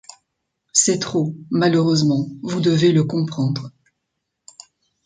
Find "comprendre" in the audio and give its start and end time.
3.03-3.69